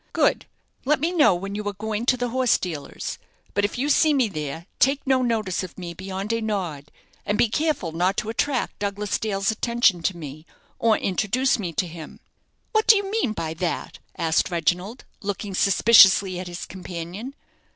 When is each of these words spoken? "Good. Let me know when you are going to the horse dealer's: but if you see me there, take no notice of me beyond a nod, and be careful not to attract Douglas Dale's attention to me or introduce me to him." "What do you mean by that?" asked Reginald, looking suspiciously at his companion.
"Good. 0.13 0.47
Let 0.83 0.99
me 0.99 1.11
know 1.11 1.35
when 1.35 1.53
you 1.53 1.63
are 1.67 1.73
going 1.73 2.07
to 2.07 2.17
the 2.17 2.29
horse 2.29 2.57
dealer's: 2.57 3.19
but 3.53 3.63
if 3.63 3.77
you 3.77 3.87
see 3.87 4.15
me 4.15 4.29
there, 4.29 4.65
take 4.79 5.05
no 5.05 5.21
notice 5.21 5.61
of 5.61 5.77
me 5.77 5.93
beyond 5.93 6.33
a 6.33 6.41
nod, 6.41 6.91
and 7.23 7.37
be 7.37 7.47
careful 7.47 7.91
not 7.91 8.17
to 8.17 8.29
attract 8.29 8.79
Douglas 8.79 9.19
Dale's 9.19 9.51
attention 9.51 10.01
to 10.01 10.17
me 10.17 10.47
or 10.79 10.97
introduce 10.97 11.59
me 11.59 11.71
to 11.73 11.85
him." 11.85 12.19
"What 12.71 12.87
do 12.87 12.95
you 12.97 13.11
mean 13.11 13.33
by 13.33 13.53
that?" 13.53 13.99
asked 14.17 14.49
Reginald, 14.49 15.05
looking 15.21 15.53
suspiciously 15.53 16.39
at 16.39 16.47
his 16.47 16.65
companion. 16.65 17.35